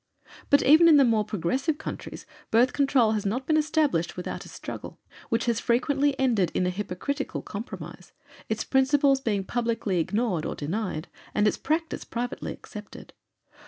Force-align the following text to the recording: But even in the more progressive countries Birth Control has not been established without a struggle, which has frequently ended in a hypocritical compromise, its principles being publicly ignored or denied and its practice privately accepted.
But 0.49 0.63
even 0.63 0.87
in 0.87 0.97
the 0.97 1.05
more 1.05 1.23
progressive 1.23 1.77
countries 1.77 2.25
Birth 2.49 2.73
Control 2.73 3.11
has 3.11 3.23
not 3.23 3.45
been 3.45 3.55
established 3.55 4.17
without 4.17 4.45
a 4.45 4.49
struggle, 4.49 4.97
which 5.29 5.45
has 5.45 5.59
frequently 5.59 6.19
ended 6.19 6.49
in 6.55 6.65
a 6.65 6.71
hypocritical 6.71 7.43
compromise, 7.43 8.11
its 8.49 8.63
principles 8.63 9.21
being 9.21 9.43
publicly 9.43 9.99
ignored 9.99 10.43
or 10.43 10.55
denied 10.55 11.07
and 11.35 11.47
its 11.47 11.55
practice 11.57 12.03
privately 12.03 12.51
accepted. 12.51 13.13